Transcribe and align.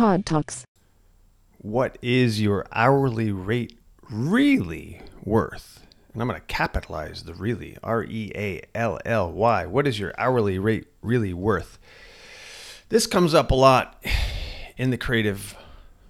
Todd 0.00 0.24
Talks. 0.24 0.64
What 1.58 1.98
is 2.00 2.40
your 2.40 2.64
hourly 2.72 3.32
rate 3.32 3.78
really 4.08 5.02
worth? 5.22 5.86
And 6.14 6.22
I'm 6.22 6.28
going 6.28 6.40
to 6.40 6.46
capitalize 6.46 7.24
the 7.24 7.34
really 7.34 7.76
R 7.82 8.04
E 8.04 8.32
A 8.34 8.62
L 8.74 8.98
L 9.04 9.30
Y. 9.30 9.66
What 9.66 9.86
is 9.86 9.98
your 9.98 10.14
hourly 10.16 10.58
rate 10.58 10.86
really 11.02 11.34
worth? 11.34 11.78
This 12.88 13.06
comes 13.06 13.34
up 13.34 13.50
a 13.50 13.54
lot 13.54 14.02
in 14.78 14.88
the 14.88 14.96
creative 14.96 15.54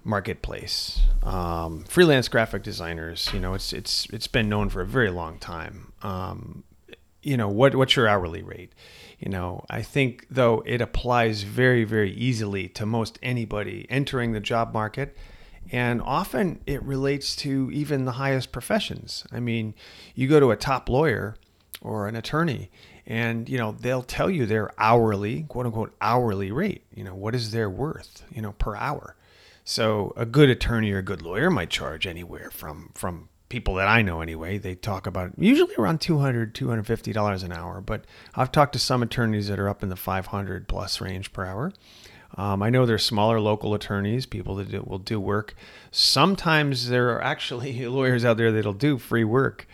marketplace. 0.05 1.01
Um, 1.21 1.83
freelance 1.83 2.29
graphic 2.29 2.63
designers, 2.63 3.29
you 3.33 3.41
know, 3.41 3.55
it's 3.55 3.73
it's 3.73 4.07
it's 4.13 4.27
been 4.27 4.47
known 4.47 4.69
for 4.69 4.79
a 4.79 4.87
very 4.87 5.09
long 5.09 5.37
time. 5.37 5.91
Um, 6.01 6.63
you 7.21 7.37
know, 7.37 7.49
what 7.49 7.75
what's 7.75 7.95
your 7.95 8.07
hourly 8.07 8.41
rate? 8.41 8.73
You 9.19 9.29
know, 9.29 9.63
I 9.69 9.81
think 9.81 10.25
though 10.29 10.63
it 10.65 10.81
applies 10.81 11.43
very 11.43 11.83
very 11.83 12.11
easily 12.11 12.67
to 12.69 12.85
most 12.85 13.19
anybody 13.21 13.85
entering 13.89 14.31
the 14.31 14.39
job 14.39 14.73
market. 14.73 15.15
And 15.71 16.01
often 16.01 16.59
it 16.65 16.81
relates 16.83 17.35
to 17.37 17.69
even 17.71 18.05
the 18.05 18.13
highest 18.13 18.51
professions. 18.51 19.25
I 19.31 19.39
mean, 19.39 19.75
you 20.15 20.27
go 20.27 20.39
to 20.39 20.51
a 20.51 20.57
top 20.57 20.89
lawyer 20.89 21.35
or 21.81 22.07
an 22.07 22.15
attorney 22.15 22.69
and 23.07 23.49
you 23.49 23.57
know 23.57 23.75
they'll 23.79 24.03
tell 24.03 24.29
you 24.29 24.45
their 24.45 24.71
hourly 24.77 25.43
quote 25.43 25.65
unquote 25.65 25.95
hourly 25.99 26.51
rate 26.51 26.85
you 26.93 27.03
know 27.03 27.15
what 27.15 27.35
is 27.35 27.51
their 27.51 27.69
worth 27.69 28.23
you 28.31 28.41
know 28.41 28.51
per 28.53 28.75
hour 28.75 29.15
so 29.63 30.13
a 30.15 30.25
good 30.25 30.49
attorney 30.49 30.91
or 30.91 30.99
a 30.99 31.03
good 31.03 31.21
lawyer 31.21 31.49
might 31.49 31.69
charge 31.69 32.05
anywhere 32.05 32.51
from 32.51 32.91
from 32.93 33.29
people 33.51 33.75
that 33.75 33.87
I 33.87 34.01
know 34.01 34.21
anyway. 34.21 34.57
They 34.57 34.75
talk 34.75 35.05
about 35.05 35.33
usually 35.37 35.75
around 35.75 35.99
200 35.99 36.55
250 36.55 37.11
dollars 37.11 37.43
an 37.43 37.51
hour, 37.51 37.81
but 37.81 38.05
I've 38.33 38.51
talked 38.51 38.73
to 38.73 38.79
some 38.79 39.03
attorneys 39.03 39.49
that 39.49 39.59
are 39.59 39.67
up 39.67 39.83
in 39.83 39.89
the 39.89 39.97
500 39.97 40.67
plus 40.69 41.01
range 41.01 41.33
per 41.33 41.45
hour. 41.45 41.73
Um, 42.37 42.63
I 42.63 42.69
know 42.69 42.85
there's 42.85 43.05
smaller 43.05 43.41
local 43.41 43.73
attorneys, 43.73 44.25
people 44.25 44.55
that 44.55 44.71
do, 44.71 44.83
will 44.87 44.99
do 44.99 45.19
work. 45.19 45.53
Sometimes 45.91 46.87
there 46.87 47.09
are 47.09 47.21
actually 47.21 47.85
lawyers 47.87 48.23
out 48.23 48.37
there 48.37 48.53
that'll 48.53 48.71
do 48.71 48.97
free 48.97 49.25
work, 49.25 49.67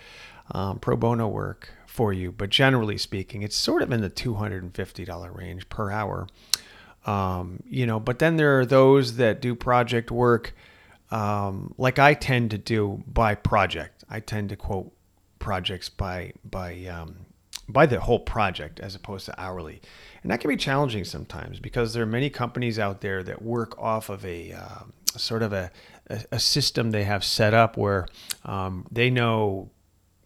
um, 0.52 0.80
pro 0.80 0.97
bono 0.97 1.27
work 1.27 1.69
for 1.85 2.11
you. 2.11 2.31
But 2.31 2.49
generally 2.49 2.97
speaking, 2.97 3.43
it's 3.43 3.55
sort 3.55 3.83
of 3.83 3.91
in 3.91 4.02
the 4.02 4.09
$250 4.09 5.37
range 5.37 5.69
per 5.69 5.91
hour. 5.91 6.27
Um, 7.05 7.61
you 7.69 7.85
know, 7.85 7.99
but 7.99 8.17
then 8.17 8.37
there 8.37 8.59
are 8.59 8.65
those 8.65 9.17
that 9.17 9.39
do 9.39 9.53
project 9.53 10.09
work, 10.09 10.55
um, 11.11 11.73
like 11.77 12.00
I 12.00 12.13
tend 12.13 12.52
to 12.52 12.58
do 12.58 13.03
by 13.08 13.36
project. 13.36 14.03
I 14.09 14.19
tend 14.19 14.50
to 14.50 14.55
quote 14.55 14.91
projects 15.39 15.89
by 15.89 16.33
by 16.44 16.86
um, 16.86 17.25
by 17.69 17.86
the 17.86 17.99
whole 17.99 18.19
project 18.19 18.80
as 18.80 18.95
opposed 18.95 19.25
to 19.25 19.39
hourly, 19.39 19.81
and 20.22 20.31
that 20.31 20.39
can 20.39 20.49
be 20.49 20.58
challenging 20.58 21.03
sometimes 21.03 21.59
because 21.59 21.94
there 21.94 22.03
are 22.03 22.08
many 22.08 22.30
companies 22.30 22.80
out 22.80 23.02
there 23.02 23.23
that 23.23 23.41
work 23.41 23.77
off 23.80 24.09
of 24.09 24.25
a 24.25 24.53
uh, 24.53 24.83
sort 25.17 25.44
of 25.44 25.53
a, 25.53 25.72
a, 26.09 26.23
a 26.33 26.39
system 26.39 26.91
they 26.91 27.03
have 27.03 27.23
set 27.23 27.53
up 27.53 27.77
where 27.77 28.08
um, 28.45 28.86
they 28.92 29.09
know 29.09 29.69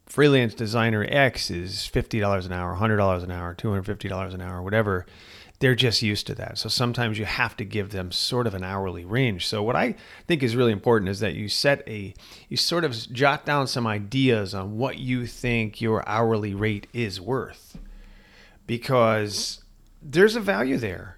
freelance 0.05 0.53
designer 0.53 1.05
X 1.07 1.49
is 1.49 1.85
fifty 1.85 2.19
dollars 2.19 2.45
an 2.45 2.53
hour, 2.53 2.75
hundred 2.75 2.97
dollars 2.97 3.23
an 3.23 3.31
hour, 3.31 3.53
two 3.53 3.69
hundred 3.69 3.85
fifty 3.85 4.07
dollars 4.07 4.33
an 4.33 4.41
hour, 4.41 4.61
whatever 4.61 5.05
they're 5.61 5.75
just 5.75 6.01
used 6.01 6.25
to 6.27 6.35
that. 6.35 6.57
So 6.57 6.69
sometimes 6.69 7.19
you 7.19 7.25
have 7.25 7.55
to 7.57 7.63
give 7.63 7.91
them 7.91 8.11
sort 8.11 8.47
of 8.47 8.55
an 8.55 8.63
hourly 8.63 9.05
range. 9.05 9.47
So 9.47 9.61
what 9.61 9.75
I 9.75 9.95
think 10.27 10.41
is 10.41 10.55
really 10.55 10.71
important 10.71 11.09
is 11.09 11.19
that 11.19 11.35
you 11.35 11.47
set 11.47 11.87
a 11.87 12.13
you 12.49 12.57
sort 12.57 12.83
of 12.83 12.93
jot 13.13 13.45
down 13.45 13.67
some 13.67 13.85
ideas 13.85 14.55
on 14.55 14.77
what 14.77 14.97
you 14.97 15.27
think 15.27 15.79
your 15.79 16.07
hourly 16.09 16.55
rate 16.55 16.87
is 16.93 17.21
worth. 17.21 17.77
Because 18.65 19.63
there's 20.01 20.35
a 20.35 20.39
value 20.39 20.77
there. 20.77 21.17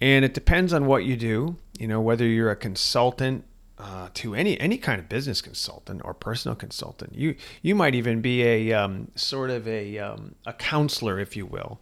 And 0.00 0.24
it 0.24 0.34
depends 0.34 0.72
on 0.72 0.86
what 0.86 1.04
you 1.04 1.16
do, 1.16 1.56
you 1.78 1.86
know, 1.86 2.00
whether 2.00 2.26
you're 2.26 2.50
a 2.50 2.56
consultant 2.56 3.44
uh, 3.78 4.08
to 4.14 4.34
any 4.34 4.58
any 4.60 4.78
kind 4.78 5.00
of 5.00 5.08
business 5.08 5.42
consultant 5.42 6.00
or 6.04 6.14
personal 6.14 6.54
consultant. 6.54 7.14
You 7.14 7.34
you 7.60 7.74
might 7.74 7.94
even 7.94 8.20
be 8.20 8.42
a 8.42 8.72
um, 8.72 9.10
sort 9.14 9.50
of 9.50 9.66
a 9.68 9.98
um, 9.98 10.36
a 10.46 10.52
counselor, 10.52 11.18
if 11.18 11.36
you 11.36 11.44
will. 11.44 11.80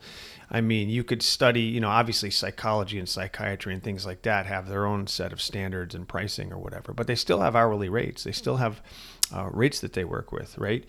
I 0.55 0.61
mean, 0.61 0.91
you 0.91 1.03
could 1.03 1.23
study, 1.23 1.63
you 1.63 1.81
know, 1.81 1.89
obviously 1.89 2.31
psychology 2.31 2.99
and 2.99 3.09
psychiatry 3.09 3.73
and 3.73 3.83
things 3.83 4.05
like 4.05 4.21
that 4.23 4.45
have 4.45 4.69
their 4.69 4.85
own 4.85 5.07
set 5.07 5.33
of 5.33 5.41
standards 5.41 5.95
and 5.95 6.07
pricing 6.07 6.53
or 6.53 6.59
whatever, 6.59 6.93
but 6.93 7.07
they 7.07 7.15
still 7.15 7.41
have 7.41 7.57
hourly 7.57 7.89
rates. 7.89 8.25
They 8.25 8.33
still 8.33 8.59
have 8.59 8.83
uh, 9.35 9.49
rates 9.51 9.81
that 9.81 9.95
they 9.95 10.05
work 10.05 10.31
with, 10.31 10.59
right? 10.59 10.85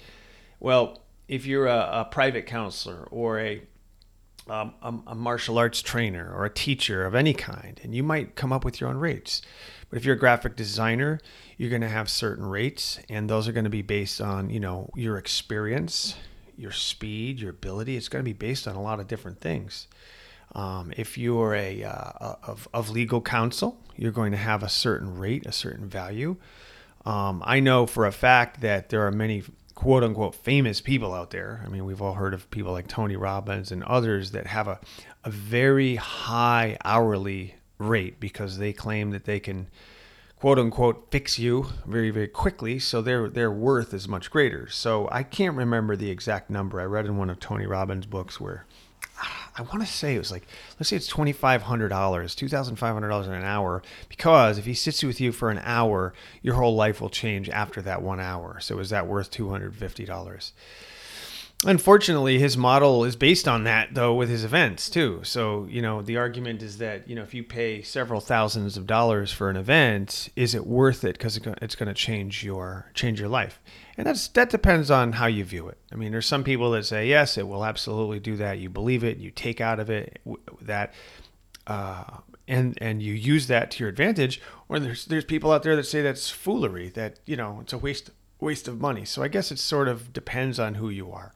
Well, 0.60 1.02
if 1.30 1.46
you're 1.46 1.68
a, 1.68 2.02
a 2.02 2.06
private 2.12 2.46
counselor 2.46 3.08
or 3.10 3.40
a, 3.40 3.62
um, 4.50 4.74
a, 4.82 4.94
a 5.08 5.16
martial 5.16 5.58
arts 5.58 5.82
trainer 5.82 6.30
or 6.36 6.44
a 6.44 6.50
teacher 6.50 7.06
of 7.06 7.16
any 7.16 7.34
kind, 7.34 7.80
and 7.84 7.96
you 7.96 8.04
might 8.04 8.36
come 8.36 8.52
up 8.52 8.66
with 8.66 8.82
your 8.82 8.90
own 8.90 8.98
rates. 8.98 9.42
But 9.90 9.96
if 9.98 10.04
you're 10.04 10.16
a 10.18 10.20
graphic 10.20 10.58
designer, 10.58 11.22
you're 11.58 11.70
going 11.70 11.84
to 11.84 11.88
have 11.88 12.10
certain 12.10 12.46
rates, 12.46 13.00
and 13.08 13.30
those 13.30 13.48
are 13.48 13.54
going 13.54 13.64
to 13.64 13.70
be 13.70 13.82
based 13.82 14.20
on, 14.20 14.50
you 14.50 14.60
know, 14.60 14.90
your 14.98 15.18
experience 15.18 16.16
your 16.58 16.72
speed, 16.72 17.40
your 17.40 17.52
ability. 17.52 17.98
It's 17.98 18.10
going 18.10 18.24
to 18.24 18.30
be 18.30 18.34
based 18.34 18.68
on 18.68 18.76
a 18.76 18.82
lot 18.82 19.00
of 19.00 19.08
different 19.08 19.40
things. 19.40 19.88
Um, 20.56 20.94
if 20.96 21.18
you're 21.18 21.56
a, 21.56 21.84
uh, 21.84 22.36
of, 22.44 22.68
of 22.74 22.90
legal 22.90 23.22
counsel, 23.22 23.80
you're 23.96 24.12
going 24.12 24.32
to 24.32 24.38
have 24.38 24.62
a 24.64 24.70
certain 24.70 25.18
rate, 25.18 25.46
a 25.46 25.52
certain 25.52 25.88
value. 25.88 26.38
Um, 27.06 27.42
I 27.46 27.60
know 27.60 27.86
for 27.86 28.06
a 28.06 28.12
fact 28.12 28.62
that 28.62 28.90
there 28.90 29.06
are 29.06 29.12
many 29.12 29.44
quote 29.76 30.04
unquote 30.04 30.36
famous 30.36 30.80
people 30.82 31.14
out 31.14 31.32
there. 31.32 31.62
I 31.66 31.70
mean, 31.70 31.86
we've 31.86 32.02
all 32.02 32.14
heard 32.14 32.34
of 32.34 32.50
people 32.52 32.72
like 32.72 32.88
Tony 32.88 33.16
Robbins 33.16 33.72
and 33.72 33.84
others 33.84 34.32
that 34.32 34.48
have 34.48 34.68
a, 34.68 34.80
a 35.24 35.30
very 35.30 35.96
high 35.96 36.78
hourly 36.86 37.56
rate 37.80 38.20
because 38.20 38.58
they 38.58 38.74
claim 38.74 39.12
that 39.12 39.26
they 39.26 39.40
can 39.40 39.68
quote 40.44 40.60
unquote 40.60 41.08
fix 41.10 41.40
you 41.40 41.68
very 41.86 42.10
very 42.10 42.28
quickly 42.28 42.78
so 42.78 43.02
their 43.02 43.30
their 43.30 43.50
worth 43.50 43.94
is 43.94 44.10
much 44.10 44.30
greater. 44.30 44.68
So 44.68 45.08
i 45.10 45.24
can't 45.24 45.56
remember 45.56 45.96
the 45.96 46.12
exact 46.12 46.50
number. 46.50 46.82
I 46.82 46.84
read 46.84 47.06
in 47.06 47.16
one 47.16 47.30
of 47.30 47.40
tony 47.40 47.66
robbins 47.66 48.06
books 48.06 48.42
where 48.42 48.66
i 49.56 49.62
want 49.62 49.80
to 49.80 49.86
say 49.86 50.16
it 50.16 50.18
was 50.18 50.34
like 50.34 50.46
let's 50.78 50.90
say 50.90 50.98
it's 50.98 51.10
$2500 51.10 51.62
$2500 51.62 53.26
in 53.26 53.32
an 53.32 53.46
hour 53.46 53.84
because 54.10 54.58
if 54.58 54.66
he 54.66 54.74
sits 54.74 55.02
with 55.02 55.22
you 55.22 55.32
for 55.32 55.50
an 55.50 55.62
hour 55.64 56.14
your 56.42 56.56
whole 56.56 56.76
life 56.76 57.00
will 57.00 57.10
change 57.10 57.48
after 57.48 57.82
that 57.82 58.02
one 58.02 58.20
hour. 58.20 58.60
So 58.60 58.80
is 58.80 58.90
that 58.90 59.08
worth 59.08 59.32
$250 59.32 60.52
Unfortunately, 61.66 62.40
his 62.40 62.58
model 62.58 63.06
is 63.06 63.16
based 63.16 63.48
on 63.48 63.64
that, 63.64 63.94
though, 63.94 64.14
with 64.14 64.30
his 64.30 64.44
events 64.44 64.90
too. 64.90 65.22
So, 65.24 65.66
you 65.70 65.82
know, 65.82 66.02
the 66.02 66.18
argument 66.18 66.62
is 66.62 66.78
that, 66.80 67.08
you 67.08 67.16
know, 67.16 67.24
if 67.24 67.34
you 67.34 67.44
pay 67.44 67.82
several 67.82 68.20
thousands 68.20 68.76
of 68.76 68.86
dollars 68.86 69.32
for 69.32 69.50
an 69.50 69.56
event, 69.56 70.30
is 70.36 70.54
it 70.56 70.68
worth 70.68 71.06
it 71.06 71.18
because 71.18 71.38
it's 71.38 71.76
going 71.76 71.88
to 71.88 71.94
change 71.94 72.44
your 72.44 72.92
change 72.94 73.20
your 73.20 73.30
life? 73.30 73.62
And 73.98 74.06
that's 74.06 74.28
that 74.30 74.50
depends 74.50 74.92
on 74.92 75.14
how 75.14 75.28
you 75.28 75.46
view 75.46 75.70
it. 75.70 75.78
I 75.92 75.96
mean, 75.96 76.12
there's 76.12 76.26
some 76.26 76.44
people 76.44 76.72
that 76.72 76.86
say 76.86 77.08
yes, 77.08 77.38
it 77.38 77.48
will 77.48 77.64
absolutely 77.64 78.20
do 78.20 78.36
that. 78.38 78.60
You 78.60 78.70
believe 78.70 79.04
it, 79.04 79.18
you 79.18 79.32
take 79.32 79.62
out 79.62 79.80
of 79.80 79.90
it 79.90 80.20
that, 80.62 80.94
uh, 81.68 82.04
and 82.48 82.78
and 82.82 83.02
you 83.02 83.14
use 83.14 83.48
that 83.48 83.72
to 83.72 83.80
your 83.80 83.90
advantage. 83.90 84.42
Or 84.68 84.80
there's 84.80 85.06
there's 85.06 85.26
people 85.26 85.52
out 85.52 85.64
there 85.64 85.78
that 85.78 85.86
say 85.86 86.02
that's 86.02 86.30
foolery, 86.30 86.90
that 86.90 87.20
you 87.26 87.38
know 87.38 87.60
it's 87.62 87.72
a 87.72 87.78
waste 87.78 88.10
waste 88.44 88.68
of 88.68 88.80
money. 88.80 89.06
So 89.06 89.24
I 89.24 89.28
guess 89.28 89.52
it 89.52 89.60
sort 89.60 89.88
of 89.88 90.14
depends 90.14 90.60
on 90.60 90.76
who 90.76 90.90
you 90.90 91.12
are. 91.12 91.34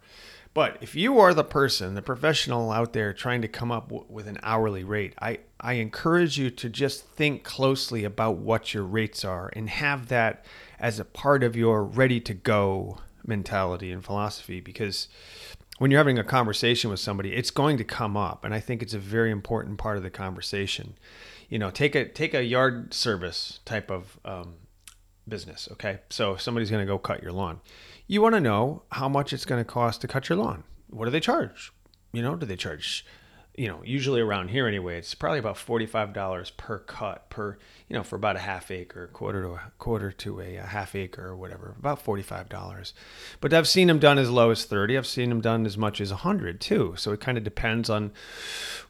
But 0.54 0.78
if 0.82 0.96
you 0.96 1.20
are 1.20 1.36
the 1.36 1.44
person, 1.44 1.94
the 1.94 2.02
professional 2.02 2.72
out 2.72 2.94
there 2.94 3.14
trying 3.14 3.44
to 3.44 3.48
come 3.48 3.72
up 3.72 3.90
w- 3.90 4.06
with 4.10 4.28
an 4.28 4.40
hourly 4.42 4.84
rate, 4.84 5.14
I, 5.22 5.40
I 5.60 5.74
encourage 5.74 6.40
you 6.40 6.50
to 6.50 6.68
just 6.68 7.06
think 7.06 7.44
closely 7.44 8.04
about 8.04 8.38
what 8.38 8.74
your 8.74 8.84
rates 8.84 9.24
are 9.24 9.52
and 9.54 9.70
have 9.70 10.08
that 10.08 10.46
as 10.80 11.00
a 11.00 11.06
part 11.06 11.44
of 11.44 11.56
your 11.56 11.84
ready 11.84 12.20
to 12.22 12.34
go 12.34 12.98
mentality 13.24 13.92
and 13.92 14.04
philosophy 14.04 14.60
because 14.60 15.08
when 15.78 15.92
you're 15.92 16.00
having 16.00 16.18
a 16.18 16.24
conversation 16.24 16.90
with 16.90 17.00
somebody, 17.00 17.34
it's 17.34 17.52
going 17.52 17.78
to 17.78 17.84
come 17.84 18.18
up. 18.18 18.44
And 18.44 18.54
I 18.54 18.60
think 18.60 18.82
it's 18.82 18.96
a 18.96 19.00
very 19.00 19.30
important 19.30 19.78
part 19.78 19.98
of 19.98 20.04
the 20.04 20.10
conversation. 20.10 20.98
You 21.50 21.60
know, 21.60 21.70
take 21.70 21.94
a 21.94 22.06
take 22.06 22.34
a 22.34 22.44
yard 22.44 22.94
service 22.94 23.60
type 23.64 23.92
of 23.92 24.20
um, 24.26 24.56
business. 25.28 25.68
Okay, 25.74 26.00
so 26.10 26.34
if 26.34 26.42
somebody's 26.42 26.72
going 26.72 26.86
to 26.86 26.92
go 26.92 26.98
cut 26.98 27.22
your 27.22 27.32
lawn, 27.32 27.62
you 28.08 28.22
want 28.22 28.36
to 28.36 28.42
know 28.42 28.84
how 28.92 29.10
much 29.10 29.34
it's 29.34 29.46
going 29.46 29.64
to 29.64 29.70
cost 29.70 30.02
to 30.02 30.08
cut 30.08 30.30
your 30.30 30.38
lawn. 30.38 30.64
What 30.90 31.06
do 31.06 31.12
they 31.12 31.20
charge? 31.20 31.72
You 32.14 32.22
know, 32.22 32.36
do 32.36 32.46
they 32.46 32.56
charge 32.56 33.06
you 33.58 33.68
know, 33.68 33.82
usually 33.84 34.22
around 34.22 34.50
here 34.50 34.68
anyway, 34.68 35.00
it's 35.00 35.16
probably 35.16 35.40
about 35.40 35.58
forty-five 35.58 36.14
dollars 36.14 36.52
per 36.52 36.78
cut 36.78 37.28
per, 37.32 37.58
you 37.90 37.96
know, 37.96 38.04
for 38.04 38.16
about 38.16 38.36
a 38.36 38.40
half 38.40 38.70
acre, 38.70 39.08
quarter 39.08 39.42
to 39.42 39.50
a 39.54 39.72
quarter 39.80 40.12
to 40.12 40.40
a, 40.40 40.58
a 40.58 40.62
half 40.62 40.94
acre 40.94 41.26
or 41.26 41.36
whatever, 41.36 41.76
about 41.80 42.00
forty-five 42.00 42.50
dollars. 42.50 42.94
But 43.42 43.56
I've 43.56 43.68
seen 43.68 43.88
them 43.88 43.98
done 43.98 44.20
as 44.20 44.30
low 44.30 44.52
as 44.52 44.64
thirty. 44.64 44.96
I've 44.96 45.08
seen 45.08 45.30
them 45.30 45.42
done 45.42 45.66
as 45.66 45.76
much 45.76 46.00
as 46.00 46.12
a 46.12 46.18
hundred 46.18 46.62
too. 46.62 46.94
So 46.98 47.12
it 47.14 47.20
kind 47.20 47.36
of 47.36 47.44
depends 47.44 47.90
on 47.90 48.12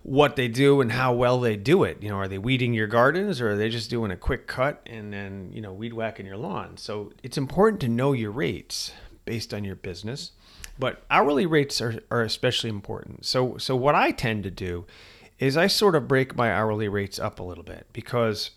what 0.03 0.35
they 0.35 0.49
do 0.49 0.81
and 0.81 0.91
how 0.91 1.13
well 1.13 1.39
they 1.39 1.55
do 1.55 1.85
it. 1.85 2.03
You 2.03 2.09
know, 2.09 2.17
are 2.17 2.27
they 2.27 2.37
weeding 2.37 2.73
your 2.73 2.87
gardens 2.87 3.39
or 3.39 3.51
are 3.51 3.55
they 3.55 3.69
just 3.69 3.89
doing 3.89 4.11
a 4.11 4.17
quick 4.17 4.47
cut 4.47 4.81
and 4.85 5.13
then 5.13 5.49
you 5.53 5.61
know 5.61 5.71
weed 5.71 5.93
whacking 5.93 6.25
your 6.25 6.37
lawn? 6.37 6.75
So 6.75 7.13
it's 7.23 7.37
important 7.37 7.79
to 7.81 7.87
know 7.87 8.11
your 8.11 8.31
rates 8.31 8.91
based 9.23 9.53
on 9.53 9.63
your 9.63 9.75
business 9.75 10.31
but 10.79 11.03
hourly 11.09 11.45
rates 11.45 11.81
are, 11.81 11.99
are 12.11 12.21
especially 12.21 12.69
important. 12.69 13.25
So 13.25 13.57
so 13.57 13.75
what 13.75 13.95
I 13.95 14.11
tend 14.11 14.43
to 14.43 14.51
do 14.51 14.85
is 15.39 15.55
I 15.57 15.67
sort 15.67 15.95
of 15.95 16.07
break 16.07 16.35
my 16.35 16.51
hourly 16.51 16.87
rates 16.87 17.19
up 17.19 17.39
a 17.39 17.43
little 17.43 17.63
bit 17.63 17.87
because 17.93 18.51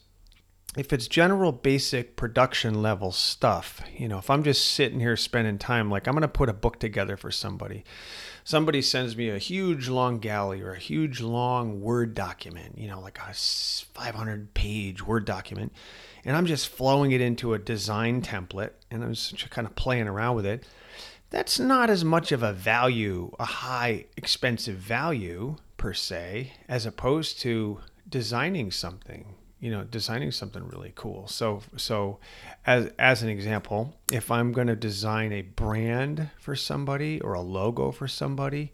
if 0.76 0.92
it's 0.92 1.08
general 1.08 1.50
basic 1.50 2.14
production 2.14 2.80
level 2.80 3.10
stuff, 3.10 3.80
you 3.96 4.06
know, 4.06 4.18
if 4.18 4.30
I'm 4.30 4.44
just 4.44 4.64
sitting 4.64 5.00
here 5.00 5.16
spending 5.16 5.58
time, 5.58 5.90
like 5.90 6.06
I'm 6.06 6.14
going 6.14 6.22
to 6.22 6.28
put 6.28 6.48
a 6.48 6.54
book 6.54 6.78
together 6.78 7.16
for 7.16 7.32
somebody, 7.32 7.82
somebody 8.44 8.80
sends 8.80 9.16
me 9.16 9.30
a 9.30 9.38
huge 9.38 9.88
long 9.88 10.20
galley 10.20 10.60
or 10.60 10.72
a 10.72 10.78
huge 10.78 11.20
long 11.20 11.80
Word 11.80 12.14
document, 12.14 12.78
you 12.78 12.86
know, 12.86 13.00
like 13.00 13.18
a 13.18 13.34
500 13.34 14.54
page 14.54 15.04
Word 15.04 15.24
document, 15.24 15.72
and 16.24 16.36
I'm 16.36 16.46
just 16.46 16.68
flowing 16.68 17.10
it 17.10 17.20
into 17.20 17.52
a 17.52 17.58
design 17.58 18.22
template 18.22 18.72
and 18.92 19.02
I'm 19.02 19.14
just 19.14 19.50
kind 19.50 19.66
of 19.66 19.74
playing 19.74 20.06
around 20.06 20.36
with 20.36 20.46
it. 20.46 20.64
That's 21.30 21.58
not 21.58 21.90
as 21.90 22.04
much 22.04 22.32
of 22.32 22.42
a 22.42 22.52
value, 22.52 23.32
a 23.38 23.44
high 23.44 24.06
expensive 24.16 24.76
value 24.76 25.56
per 25.76 25.94
se, 25.94 26.52
as 26.68 26.86
opposed 26.86 27.40
to 27.40 27.80
designing 28.08 28.70
something 28.70 29.34
you 29.60 29.70
know 29.70 29.84
designing 29.84 30.32
something 30.32 30.66
really 30.66 30.92
cool. 30.94 31.28
So 31.28 31.62
so 31.76 32.18
as 32.66 32.90
as 32.98 33.22
an 33.22 33.28
example 33.28 33.94
if 34.10 34.30
i'm 34.30 34.52
going 34.52 34.66
to 34.66 34.76
design 34.76 35.32
a 35.32 35.42
brand 35.42 36.30
for 36.38 36.56
somebody 36.56 37.20
or 37.20 37.34
a 37.34 37.40
logo 37.40 37.92
for 37.92 38.08
somebody 38.08 38.72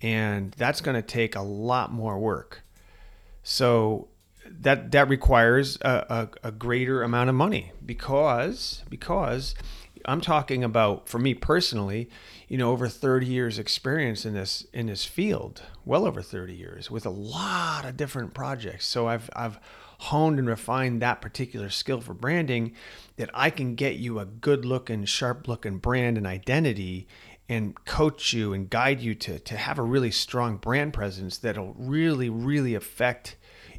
and 0.00 0.52
that's 0.52 0.80
going 0.80 0.94
to 0.94 1.02
take 1.02 1.36
a 1.36 1.42
lot 1.42 1.92
more 1.92 2.18
work. 2.18 2.62
So 3.42 4.08
that 4.46 4.90
that 4.92 5.08
requires 5.08 5.78
a, 5.82 6.28
a, 6.42 6.48
a 6.48 6.52
greater 6.52 7.02
amount 7.02 7.28
of 7.28 7.36
money 7.36 7.72
because 7.84 8.82
because 8.88 9.54
i'm 10.10 10.20
talking 10.20 10.62
about 10.64 11.08
for 11.08 11.18
me 11.18 11.34
personally 11.34 12.08
you 12.48 12.58
know 12.58 12.70
over 12.70 12.88
30 12.88 13.26
years 13.26 13.58
experience 13.58 14.24
in 14.24 14.34
this 14.34 14.66
in 14.72 14.86
this 14.86 15.04
field 15.04 15.62
well 15.84 16.06
over 16.06 16.22
30 16.22 16.54
years 16.54 16.90
with 16.90 17.06
a 17.06 17.10
lot 17.10 17.84
of 17.84 17.96
different 17.96 18.34
projects. 18.34 18.86
So 18.86 19.08
i've 19.08 19.30
i've 19.34 19.58
honed 20.00 20.38
and 20.38 20.48
refined 20.48 21.02
that 21.02 21.20
particular 21.20 21.68
skill 21.68 22.00
for 22.00 22.14
branding 22.14 22.72
that 23.16 23.28
I 23.34 23.50
can 23.50 23.74
get 23.74 23.96
you 23.96 24.18
a 24.18 24.24
good 24.24 24.64
looking, 24.64 25.04
sharp 25.04 25.46
looking 25.46 25.76
brand 25.76 26.16
and 26.16 26.26
identity 26.26 27.06
and 27.50 27.84
coach 27.84 28.32
you 28.32 28.54
and 28.54 28.70
guide 28.70 29.00
you 29.00 29.14
to, 29.16 29.38
to 29.38 29.56
have 29.58 29.78
a 29.78 29.82
really 29.82 30.10
strong 30.10 30.56
brand 30.56 30.94
presence 30.94 31.36
that'll 31.36 31.74
really, 31.76 32.30
really 32.30 32.74
affect 32.74 33.36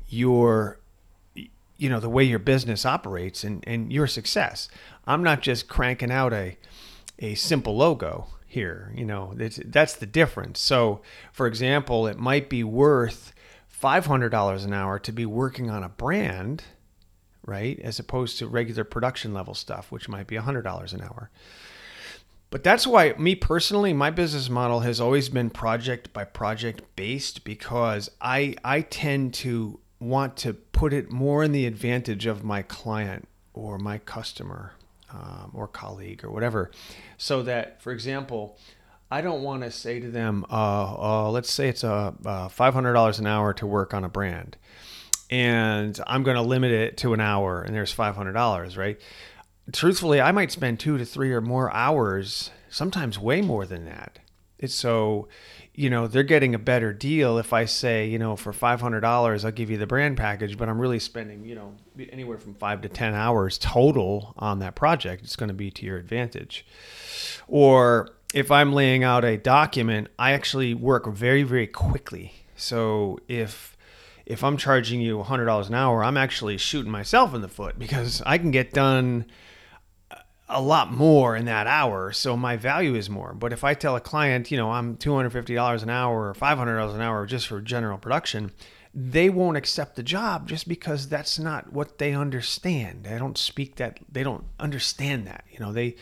your 0.10 0.81
you 1.82 1.90
know 1.90 2.00
the 2.00 2.10
way 2.10 2.24
your 2.24 2.38
business 2.38 2.86
operates 2.86 3.44
and, 3.44 3.64
and 3.66 3.92
your 3.92 4.06
success. 4.06 4.70
I'm 5.08 5.24
not 5.24 5.42
just 5.42 5.68
cranking 5.68 6.12
out 6.12 6.32
a 6.32 6.58
a 7.18 7.34
simple 7.34 7.76
logo 7.76 8.28
here. 8.46 8.94
You 8.96 9.06
know, 9.06 9.34
that's 9.36 9.96
the 9.96 10.06
difference. 10.06 10.60
So, 10.60 11.02
for 11.32 11.48
example, 11.48 12.06
it 12.06 12.20
might 12.20 12.50
be 12.50 12.64
worth 12.64 13.34
$500 13.82 14.66
an 14.66 14.74
hour 14.74 15.00
to 15.00 15.12
be 15.12 15.26
working 15.26 15.72
on 15.72 15.84
a 15.84 15.90
brand, 15.90 16.64
right? 17.46 17.80
As 17.80 17.98
opposed 17.98 18.38
to 18.40 18.48
regular 18.48 18.84
production 18.84 19.34
level 19.34 19.56
stuff, 19.56 19.92
which 19.92 20.10
might 20.10 20.28
be 20.28 20.36
$100 20.36 20.94
an 20.94 21.02
hour. 21.02 21.32
But 22.52 22.64
that's 22.64 22.86
why, 22.86 23.14
me 23.14 23.34
personally, 23.36 23.94
my 23.94 24.12
business 24.12 24.50
model 24.50 24.82
has 24.82 25.00
always 25.00 25.30
been 25.30 25.50
project 25.50 26.12
by 26.12 26.26
project 26.26 26.82
based 26.96 27.44
because 27.44 28.12
I, 28.20 28.56
I 28.64 28.82
tend 28.82 29.34
to 29.36 29.80
want 30.02 30.36
to 30.36 30.54
put 30.54 30.92
it 30.92 31.12
more 31.12 31.44
in 31.44 31.52
the 31.52 31.66
advantage 31.66 32.26
of 32.26 32.44
my 32.44 32.64
client 32.64 33.28
or 33.54 33.78
my 33.78 34.00
customer 34.00 34.74
um, 35.14 35.52
or 35.54 35.68
colleague 35.68 36.24
or 36.24 36.32
whatever. 36.32 36.72
So 37.18 37.44
that, 37.44 37.82
for 37.82 37.92
example, 37.92 38.58
I 39.10 39.22
don't 39.22 39.44
want 39.44 39.64
to 39.64 39.72
say 39.72 40.00
to 40.00 40.10
them, 40.10 40.46
uh, 40.50 41.26
uh, 41.26 41.32
let's 41.32 41.52
say 41.52 41.70
it's 41.70 41.84
a 41.84 42.16
uh, 42.26 42.48
$500 42.50 43.20
an 43.20 43.28
hour 43.28 43.54
to 43.54 43.68
work 43.68 43.94
on 43.94 44.04
a 44.04 44.10
brand, 44.10 44.58
and 45.30 46.00
I'm 46.08 46.24
going 46.24 46.36
to 46.36 46.42
limit 46.42 46.72
it 46.72 46.98
to 46.98 47.14
an 47.14 47.20
hour, 47.20 47.62
and 47.62 47.76
there's 47.76 47.94
$500, 47.94 48.78
right? 48.78 49.00
Truthfully, 49.72 50.22
I 50.22 50.32
might 50.32 50.52
spend 50.52 50.80
two 50.80 50.98
to 50.98 51.06
three 51.06 51.34
or 51.34 51.42
more 51.42 51.72
hours, 51.74 52.52
sometimes 52.70 53.20
way 53.20 53.42
more 53.42 53.66
than 53.66 53.86
that. 53.86 54.20
It's 54.58 54.76
so, 54.76 55.28
you 55.74 55.90
know, 55.90 56.08
they're 56.08 56.24
getting 56.24 56.54
a 56.54 56.60
better 56.60 56.92
deal 56.94 57.38
if 57.38 57.54
I 57.54 57.66
say, 57.66 58.08
you 58.08 58.20
know, 58.20 58.36
for 58.36 58.52
$500, 58.52 59.46
I'll 59.46 59.52
give 59.52 59.70
you 59.70 59.78
the 59.78 59.88
brand 59.88 60.18
package, 60.18 60.58
but 60.58 60.68
I'm 60.68 60.80
really 60.80 61.00
spending, 61.00 61.46
you 61.46 61.56
know, 61.56 61.76
anywhere 62.12 62.38
from 62.38 62.56
five 62.56 62.82
to 62.82 62.90
10 62.90 63.14
hours 63.14 63.58
total 63.58 64.34
on 64.38 64.60
that 64.60 64.76
project. 64.76 65.24
It's 65.24 65.36
going 65.36 65.48
to 65.48 65.54
be 65.54 65.72
to 65.72 65.86
your 65.86 65.98
advantage. 65.98 66.66
Or, 67.48 68.10
if 68.34 68.52
I'm 68.52 68.74
laying 68.74 69.04
out 69.04 69.26
a 69.26 69.38
document, 69.38 70.08
I 70.18 70.32
actually 70.32 70.74
work 70.74 71.08
very, 71.08 71.44
very 71.44 71.68
quickly. 71.68 72.34
So 72.56 73.20
if 73.28 73.76
if 74.26 74.44
I'm 74.44 74.56
charging 74.56 75.02
you 75.02 75.18
$100 75.18 75.68
an 75.68 75.74
hour, 75.74 76.04
I'm 76.04 76.16
actually 76.16 76.58
shooting 76.58 76.92
myself 76.92 77.34
in 77.34 77.42
the 77.42 77.50
foot 77.50 77.78
because 77.78 78.22
I 78.26 78.38
can 78.38 78.52
get 78.52 78.72
done 78.72 79.26
a 80.52 80.62
lot 80.62 80.92
more 80.92 81.36
in 81.36 81.46
that 81.46 81.68
hour. 81.68 82.12
So 82.12 82.38
my 82.38 82.58
value 82.58 82.96
is 82.96 83.10
more. 83.10 83.34
But 83.34 83.54
if 83.54 83.64
I 83.64 83.74
tell 83.74 83.96
a 83.96 84.02
client, 84.02 84.52
you 84.52 84.58
know, 84.58 84.72
I'm 84.72 84.98
$250 84.98 85.84
an 85.84 85.90
hour 85.90 86.30
or 86.30 86.34
$500 86.34 86.96
an 86.96 87.02
hour 87.02 87.26
just 87.26 87.48
for 87.48 87.62
general 87.62 87.98
production, 87.98 88.52
they 88.94 89.30
won't 89.30 89.58
accept 89.58 89.96
the 89.96 90.04
job 90.04 90.48
just 90.50 90.68
because 90.68 91.08
that's 91.08 91.40
not 91.40 91.72
what 91.72 91.98
they 91.98 92.14
understand. 92.14 93.06
They 93.06 93.18
don't 93.18 93.38
speak 93.38 93.78
that, 93.78 94.00
they 94.12 94.24
don't 94.24 94.44
understand 94.60 95.26
that. 95.28 95.46
You 95.50 95.60
know, 95.60 95.72
they, 95.72 95.96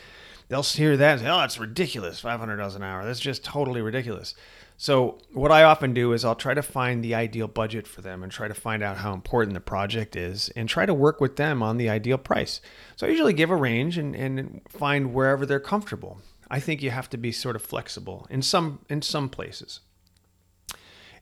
they'll 0.48 0.62
hear 0.62 0.96
that 0.96 1.12
and 1.12 1.20
say, 1.20 1.28
oh, 1.28 1.42
it's 1.42 1.58
ridiculous, 1.58 2.20
$500 2.20 2.76
an 2.76 2.82
hour. 2.82 3.04
That's 3.04 3.20
just 3.20 3.44
totally 3.44 3.80
ridiculous. 3.80 4.34
So, 4.82 5.18
what 5.34 5.52
I 5.52 5.64
often 5.64 5.92
do 5.92 6.14
is 6.14 6.24
I'll 6.24 6.34
try 6.34 6.54
to 6.54 6.62
find 6.62 7.04
the 7.04 7.14
ideal 7.14 7.48
budget 7.48 7.86
for 7.86 8.00
them 8.00 8.22
and 8.22 8.32
try 8.32 8.48
to 8.48 8.54
find 8.54 8.82
out 8.82 8.96
how 8.96 9.12
important 9.12 9.52
the 9.52 9.60
project 9.60 10.16
is 10.16 10.48
and 10.56 10.70
try 10.70 10.86
to 10.86 10.94
work 10.94 11.20
with 11.20 11.36
them 11.36 11.62
on 11.62 11.76
the 11.76 11.90
ideal 11.90 12.16
price. 12.16 12.62
So, 12.96 13.06
I 13.06 13.10
usually 13.10 13.34
give 13.34 13.50
a 13.50 13.56
range 13.56 13.98
and, 13.98 14.16
and 14.16 14.62
find 14.70 15.12
wherever 15.12 15.44
they're 15.44 15.60
comfortable. 15.60 16.22
I 16.50 16.60
think 16.60 16.82
you 16.82 16.90
have 16.92 17.10
to 17.10 17.18
be 17.18 17.30
sort 17.30 17.56
of 17.56 17.62
flexible 17.62 18.26
in 18.30 18.40
some 18.40 18.78
in 18.88 19.02
some 19.02 19.28
places. 19.28 19.80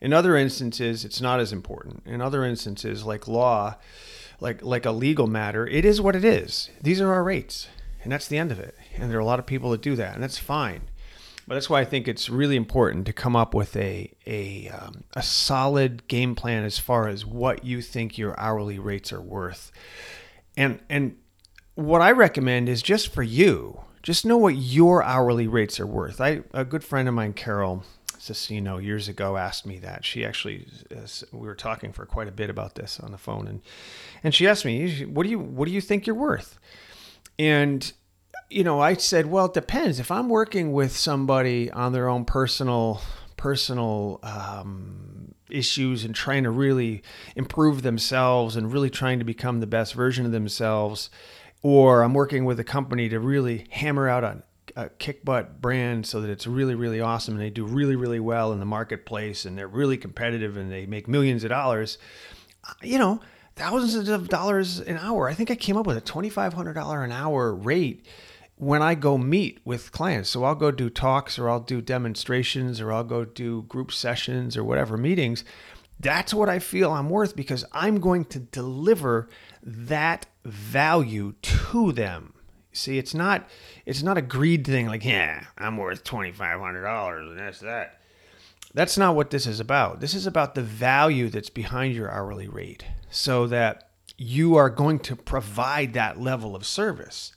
In 0.01 0.13
other 0.13 0.37
instances, 0.37 1.05
it's 1.05 1.21
not 1.21 1.41
as 1.41 1.53
important. 1.53 2.05
In 2.07 2.21
other 2.21 2.45
instances, 2.45 3.05
like 3.05 3.27
law, 3.27 3.75
like 4.39 4.63
like 4.63 4.87
a 4.87 4.93
legal 4.93 5.27
matter, 5.27 5.67
it 5.67 5.85
is 5.85 6.01
what 6.01 6.15
it 6.15 6.25
is. 6.25 6.71
These 6.81 7.01
are 7.01 7.13
our 7.13 7.25
rates, 7.25 7.67
and 8.05 8.13
that's 8.13 8.29
the 8.29 8.39
end 8.39 8.53
of 8.53 8.61
it 8.61 8.77
and 9.01 9.11
there 9.11 9.19
are 9.19 9.23
a 9.23 9.25
lot 9.27 9.39
of 9.39 9.47
people 9.47 9.71
that 9.71 9.83
do 9.83 9.97
that, 9.97 10.15
and 10.15 10.23
that's 10.23 10.39
fine. 10.39 10.83
But 11.49 11.55
that's 11.55 11.71
why 11.71 11.81
I 11.81 11.87
think 11.87 12.07
it's 12.07 12.29
really 12.29 12.57
important 12.57 13.07
to 13.07 13.13
come 13.15 13.35
up 13.35 13.55
with 13.55 13.75
a 13.75 14.13
a 14.27 14.69
um, 14.69 15.05
a 15.15 15.23
solid 15.23 16.07
game 16.07 16.35
plan 16.35 16.63
as 16.63 16.79
far 16.79 17.09
as 17.09 17.25
what 17.25 17.65
you 17.65 17.81
think 17.81 18.19
your 18.19 18.39
hourly 18.39 18.79
rates 18.79 19.15
are 19.15 19.21
worth, 19.23 19.73
and 20.59 20.79
and 20.91 21.17
what 21.75 22.03
I 22.03 22.11
recommend 22.11 22.69
is 22.69 22.83
just 22.83 23.15
for 23.15 23.23
you, 23.23 23.81
just 24.03 24.27
know 24.27 24.37
what 24.37 24.57
your 24.57 25.03
hourly 25.03 25.47
rates 25.47 25.81
are 25.81 25.87
worth. 25.87 26.21
I 26.21 26.43
a 26.53 26.67
good 26.67 26.85
friend 26.85 27.09
of 27.09 27.15
mine, 27.15 27.33
Carol 27.33 27.83
Cicino, 28.19 28.83
years 28.83 29.09
ago 29.09 29.39
asked 29.39 29.65
me 29.65 29.79
that. 29.79 30.05
She 30.05 30.27
actually 30.27 30.67
uh, 30.95 31.07
we 31.33 31.47
were 31.47 31.55
talking 31.55 31.93
for 31.93 32.05
quite 32.05 32.29
a 32.29 32.33
bit 32.33 32.51
about 32.51 32.75
this 32.75 33.01
on 33.01 33.11
the 33.11 33.17
phone, 33.17 33.49
and 33.49 33.63
and 34.23 34.35
she 34.35 34.47
asked 34.47 34.67
me, 34.67 35.07
"What 35.07 35.23
do 35.23 35.31
you 35.31 35.39
what 35.39 35.67
do 35.67 35.73
you 35.73 35.81
think 35.81 36.07
you're 36.07 36.15
worth?" 36.15 36.59
And 37.39 37.91
you 38.51 38.65
know, 38.65 38.81
I 38.81 38.95
said, 38.95 39.27
well, 39.27 39.47
it 39.47 39.55
depends. 39.55 40.01
If 40.01 40.11
I'm 40.11 40.29
working 40.29 40.73
with 40.73 40.97
somebody 40.97 41.71
on 41.71 41.93
their 41.93 42.09
own 42.09 42.25
personal 42.25 43.01
personal 43.37 44.19
um, 44.25 45.33
issues 45.49 46.05
and 46.05 46.13
trying 46.15 46.43
to 46.43 46.51
really 46.51 47.03
improve 47.37 47.83
themselves 47.83 48.57
and 48.57 48.73
really 48.73 48.91
trying 48.91 49.21
to 49.21 49.25
become 49.25 49.61
the 49.61 49.67
best 49.67 49.95
version 49.95 50.27
of 50.27 50.33
themselves, 50.33 51.09
or 51.63 52.03
I'm 52.03 52.15
working 52.15 52.45
with 52.45 52.59
a 52.59 52.65
company 52.65 53.09
to 53.11 53.21
really 53.21 53.67
hammer 53.71 54.09
out 54.09 54.25
a, 54.25 54.43
a 54.75 54.89
kick 54.89 55.25
butt 55.25 55.61
brand 55.61 56.07
so 56.07 56.21
that 56.21 56.31
it's 56.31 56.47
really, 56.47 56.75
really 56.75 57.01
awesome 57.01 57.35
and 57.35 57.43
they 57.43 57.51
do 57.51 57.65
really, 57.65 57.97
really 57.97 58.21
well 58.21 58.53
in 58.53 58.59
the 58.59 58.67
marketplace 58.67 59.45
and 59.45 59.57
they're 59.57 59.69
really 59.69 59.97
competitive 59.97 60.57
and 60.57 60.71
they 60.73 60.87
make 60.87 61.07
millions 61.07 61.45
of 61.45 61.51
dollars, 61.51 61.99
you 62.83 62.99
know, 62.99 63.21
thousands 63.55 64.09
of 64.09 64.29
dollars 64.29 64.81
an 64.81 64.97
hour. 64.99 65.29
I 65.29 65.35
think 65.35 65.51
I 65.51 65.55
came 65.55 65.77
up 65.77 65.87
with 65.87 65.97
a 65.97 66.01
$2,500 66.01 67.05
an 67.05 67.13
hour 67.13 67.55
rate 67.55 68.07
when 68.59 68.83
I 68.83 68.97
go 68.97 69.17
meet 69.17 69.61
with 69.65 69.93
clients. 69.93 70.31
So 70.31 70.45
I'll 70.45 70.57
go 70.57 70.73
do 70.73 70.91
talks 70.91 71.39
or 71.39 71.49
I'll 71.49 71.61
do 71.61 71.81
demonstrations 71.81 72.81
or 72.81 72.93
I'll 72.93 73.05
go 73.05 73.25
do 73.25 73.63
group 73.63 73.93
sessions 73.93 74.57
or 74.57 74.65
whatever 74.65 74.97
meetings. 74.97 75.45
That's 76.01 76.35
what 76.35 76.49
I 76.49 76.59
feel 76.59 76.93
I'm 76.93 77.09
worth 77.09 77.35
because 77.35 77.65
I'm 77.73 78.01
going 78.01 78.25
to 78.27 78.41
deliver 78.41 79.29
that 79.63 80.27
value 80.45 81.35
to 81.43 81.93
them. 81.93 82.35
See, 82.73 82.99
it's 82.99 83.15
not 83.15 83.49
it's 83.87 84.03
not 84.03 84.19
a 84.19 84.23
greed 84.23 84.67
thing 84.67 84.87
like, 84.87 85.05
yeah, 85.05 85.45
I'm 85.57 85.77
worth 85.77 86.05
$2500 86.05 87.21
and 87.21 87.39
that's 87.39 87.61
that. 87.61 88.01
That's 88.75 88.99
not 88.99 89.15
what 89.15 89.31
this 89.31 89.47
is 89.47 89.61
about. 89.61 90.01
This 90.01 90.15
is 90.15 90.27
about 90.27 90.55
the 90.55 90.63
value 90.63 91.29
that's 91.31 91.51
behind 91.51 91.95
your 91.95 92.11
hourly 92.11 92.49
rate 92.49 92.85
so 93.11 93.47
that 93.47 93.91
you 94.17 94.57
are 94.57 94.69
going 94.69 94.99
to 94.99 95.17
provide 95.17 95.95
that 95.95 96.21
level 96.21 96.55
of 96.55 96.67
service 96.67 97.33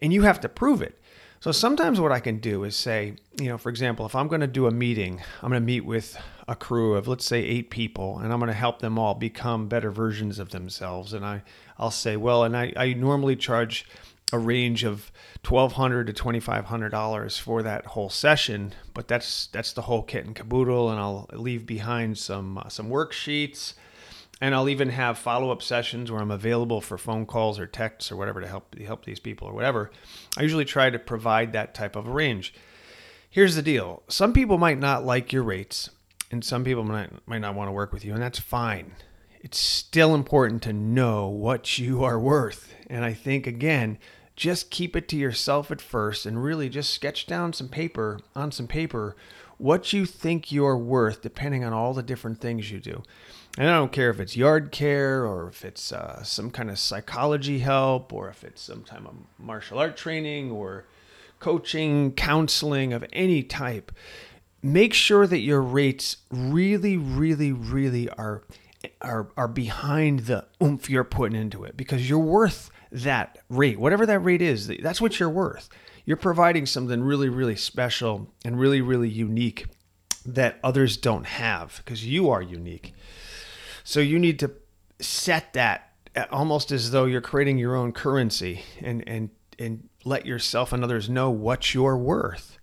and 0.00 0.12
you 0.12 0.22
have 0.22 0.40
to 0.40 0.48
prove 0.48 0.82
it. 0.82 1.00
So 1.40 1.52
sometimes 1.52 2.00
what 2.00 2.10
I 2.10 2.18
can 2.18 2.38
do 2.38 2.64
is 2.64 2.74
say, 2.74 3.14
you 3.40 3.48
know, 3.48 3.58
for 3.58 3.68
example, 3.68 4.04
if 4.06 4.16
I'm 4.16 4.26
going 4.26 4.40
to 4.40 4.48
do 4.48 4.66
a 4.66 4.72
meeting, 4.72 5.22
I'm 5.40 5.50
going 5.50 5.62
to 5.62 5.66
meet 5.66 5.84
with 5.84 6.18
a 6.48 6.56
crew 6.56 6.94
of 6.94 7.06
let's 7.06 7.26
say 7.26 7.40
eight 7.44 7.68
people 7.68 8.18
and 8.18 8.32
i'm 8.32 8.40
going 8.40 8.48
to 8.48 8.54
help 8.54 8.80
them 8.80 8.98
all 8.98 9.14
become 9.14 9.68
better 9.68 9.90
versions 9.90 10.38
of 10.38 10.48
themselves 10.48 11.12
and 11.12 11.24
i 11.24 11.42
i'll 11.78 11.90
say 11.90 12.16
well 12.16 12.42
and 12.42 12.56
i, 12.56 12.72
I 12.74 12.94
normally 12.94 13.36
charge 13.36 13.86
a 14.32 14.38
range 14.38 14.82
of 14.84 15.10
1200 15.46 16.06
to 16.08 16.12
$2500 16.12 17.40
for 17.40 17.62
that 17.62 17.86
whole 17.86 18.10
session 18.10 18.72
but 18.94 19.08
that's 19.08 19.46
that's 19.48 19.74
the 19.74 19.82
whole 19.82 20.02
kit 20.02 20.24
and 20.24 20.34
caboodle 20.34 20.90
and 20.90 20.98
i'll 20.98 21.28
leave 21.32 21.66
behind 21.66 22.16
some 22.18 22.58
uh, 22.58 22.68
some 22.68 22.88
worksheets 22.88 23.74
and 24.40 24.54
I'll 24.54 24.68
even 24.68 24.90
have 24.90 25.18
follow-up 25.18 25.62
sessions 25.62 26.10
where 26.10 26.20
I'm 26.20 26.30
available 26.30 26.80
for 26.80 26.96
phone 26.98 27.26
calls 27.26 27.58
or 27.58 27.66
texts 27.66 28.12
or 28.12 28.16
whatever 28.16 28.40
to 28.40 28.46
help 28.46 28.78
help 28.78 29.04
these 29.04 29.20
people 29.20 29.48
or 29.48 29.52
whatever. 29.52 29.90
I 30.36 30.42
usually 30.42 30.64
try 30.64 30.90
to 30.90 30.98
provide 30.98 31.52
that 31.52 31.74
type 31.74 31.96
of 31.96 32.06
range. 32.08 32.54
Here's 33.30 33.56
the 33.56 33.62
deal: 33.62 34.02
some 34.08 34.32
people 34.32 34.58
might 34.58 34.78
not 34.78 35.04
like 35.04 35.32
your 35.32 35.42
rates, 35.42 35.90
and 36.30 36.44
some 36.44 36.64
people 36.64 36.84
might 36.84 37.10
might 37.26 37.40
not 37.40 37.54
want 37.54 37.68
to 37.68 37.72
work 37.72 37.92
with 37.92 38.04
you, 38.04 38.12
and 38.14 38.22
that's 38.22 38.38
fine. 38.38 38.92
It's 39.40 39.58
still 39.58 40.14
important 40.14 40.62
to 40.64 40.72
know 40.72 41.28
what 41.28 41.78
you 41.78 42.02
are 42.04 42.18
worth, 42.18 42.74
and 42.88 43.04
I 43.04 43.12
think 43.12 43.46
again, 43.46 43.98
just 44.38 44.70
keep 44.70 44.94
it 44.94 45.08
to 45.08 45.16
yourself 45.16 45.72
at 45.72 45.80
first, 45.80 46.24
and 46.24 46.42
really 46.42 46.68
just 46.68 46.94
sketch 46.94 47.26
down 47.26 47.52
some 47.52 47.68
paper 47.68 48.20
on 48.36 48.52
some 48.52 48.68
paper 48.68 49.16
what 49.58 49.92
you 49.92 50.06
think 50.06 50.52
you're 50.52 50.76
worth, 50.76 51.20
depending 51.22 51.64
on 51.64 51.72
all 51.72 51.92
the 51.92 52.02
different 52.04 52.40
things 52.40 52.70
you 52.70 52.78
do. 52.78 53.02
And 53.58 53.68
I 53.68 53.74
don't 53.74 53.90
care 53.90 54.10
if 54.10 54.20
it's 54.20 54.36
yard 54.36 54.70
care 54.70 55.26
or 55.26 55.48
if 55.48 55.64
it's 55.64 55.92
uh, 55.92 56.22
some 56.22 56.52
kind 56.52 56.70
of 56.70 56.78
psychology 56.78 57.58
help 57.58 58.12
or 58.12 58.28
if 58.28 58.44
it's 58.44 58.62
some 58.62 58.84
type 58.84 59.04
of 59.04 59.16
martial 59.36 59.80
art 59.80 59.96
training 59.96 60.52
or 60.52 60.84
coaching, 61.40 62.12
counseling 62.12 62.92
of 62.92 63.04
any 63.12 63.42
type. 63.42 63.90
Make 64.62 64.94
sure 64.94 65.26
that 65.26 65.40
your 65.40 65.60
rates 65.60 66.18
really, 66.30 66.96
really, 66.96 67.50
really 67.50 68.08
are 68.10 68.42
are 69.00 69.28
are 69.36 69.48
behind 69.48 70.20
the 70.20 70.46
oomph 70.62 70.88
you're 70.88 71.04
putting 71.04 71.40
into 71.40 71.64
it 71.64 71.76
because 71.76 72.08
you're 72.08 72.18
worth 72.18 72.70
that 72.90 73.38
rate, 73.48 73.78
whatever 73.78 74.06
that 74.06 74.20
rate 74.20 74.42
is. 74.42 74.68
That's 74.82 75.00
what 75.00 75.18
you're 75.18 75.28
worth. 75.28 75.68
You're 76.04 76.16
providing 76.16 76.64
something 76.66 77.02
really, 77.02 77.28
really 77.28 77.56
special 77.56 78.32
and 78.44 78.58
really, 78.58 78.80
really 78.80 79.08
unique 79.08 79.66
that 80.24 80.58
others 80.62 80.96
don't 80.96 81.26
have 81.26 81.82
because 81.84 82.06
you 82.06 82.30
are 82.30 82.42
unique. 82.42 82.94
So 83.84 84.00
you 84.00 84.18
need 84.18 84.38
to 84.40 84.52
set 85.00 85.52
that 85.52 85.92
almost 86.30 86.72
as 86.72 86.90
though 86.90 87.04
you're 87.04 87.20
creating 87.20 87.58
your 87.58 87.76
own 87.76 87.92
currency 87.92 88.62
and 88.80 89.06
and 89.06 89.30
and 89.58 89.88
let 90.04 90.24
yourself 90.24 90.72
and 90.72 90.84
others 90.84 91.08
know 91.08 91.30
what 91.30 91.74
you're 91.74 91.96
worth. 91.96 92.57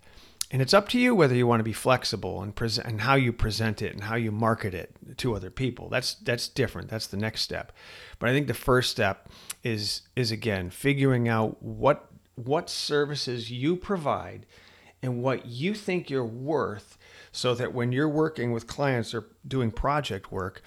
And 0.52 0.62
it's 0.62 0.74
up 0.74 0.90
to 0.90 1.00
you 1.00 1.16
whether 1.16 1.36
you 1.36 1.48
want 1.48 1.60
to 1.60 1.66
be 1.66 1.74
flexible 1.74 2.42
and 2.42 2.56
present 2.56 2.88
and 2.88 3.02
how 3.02 3.16
you 3.16 3.34
present 3.34 3.82
it 3.82 3.94
and 3.94 4.04
how 4.04 4.16
you 4.16 4.32
market 4.32 4.74
it 4.74 4.96
to 5.18 5.36
other 5.36 5.50
people. 5.50 5.90
That's 5.90 6.14
that's 6.16 6.48
different. 6.48 6.90
That's 6.90 7.08
the 7.08 7.18
next 7.18 7.42
step. 7.42 7.72
But 8.20 8.30
I 8.30 8.34
think 8.34 8.48
the 8.48 8.54
first 8.54 8.92
step 8.92 9.30
is 9.64 10.04
is 10.16 10.32
again 10.32 10.70
figuring 10.70 11.28
out 11.28 11.62
what 11.64 12.10
what 12.36 12.70
services 12.70 13.50
you 13.52 13.76
provide 13.76 14.46
and 15.02 15.24
what 15.24 15.46
you 15.46 15.74
think 15.74 16.10
you're 16.10 16.24
worth 16.24 16.98
so 17.32 17.56
that 17.56 17.74
when 17.74 17.92
you're 17.92 18.10
working 18.10 18.52
with 18.52 18.68
clients 18.68 19.14
or 19.14 19.28
doing 19.48 19.72
project 19.72 20.32
work, 20.32 20.62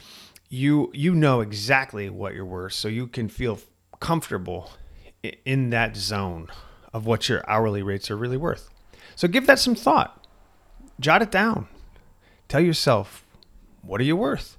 you 0.48 0.90
you 0.92 1.14
know 1.14 1.40
exactly 1.40 2.10
what 2.10 2.34
you're 2.34 2.44
worth 2.44 2.72
so 2.72 2.88
you 2.88 3.06
can 3.06 3.28
feel 3.28 3.60
comfortable 4.00 4.72
in 5.44 5.70
that 5.70 5.96
zone 5.96 6.48
of 6.92 7.06
what 7.06 7.28
your 7.28 7.48
hourly 7.48 7.82
rates 7.82 8.10
are 8.10 8.16
really 8.16 8.36
worth 8.36 8.70
so 9.18 9.26
give 9.26 9.48
that 9.48 9.58
some 9.58 9.74
thought. 9.74 10.28
Jot 11.00 11.22
it 11.22 11.32
down. 11.32 11.66
Tell 12.46 12.60
yourself 12.60 13.26
what 13.82 14.00
are 14.00 14.04
you 14.04 14.14
worth? 14.14 14.56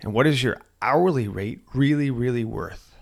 And 0.00 0.12
what 0.12 0.26
is 0.26 0.42
your 0.42 0.56
hourly 0.80 1.28
rate 1.28 1.60
really 1.72 2.10
really 2.10 2.44
worth? 2.44 2.96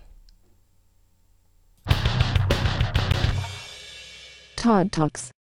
Todd 4.55 4.91
Talks 4.91 5.31